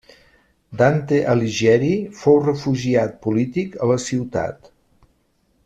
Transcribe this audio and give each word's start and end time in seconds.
Dante 0.79 1.19
Alighieri 1.33 1.91
fou 2.21 2.39
refugiat 2.47 3.15
polític 3.27 3.79
a 3.87 3.91
la 3.93 3.99
ciutat. 4.07 4.71